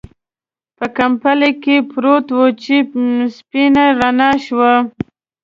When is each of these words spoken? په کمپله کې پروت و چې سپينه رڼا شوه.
په 0.77 0.85
کمپله 0.97 1.49
کې 1.63 1.75
پروت 1.91 2.27
و 2.35 2.39
چې 2.61 2.75
سپينه 3.35 3.83
رڼا 3.99 4.31
شوه. 4.45 4.73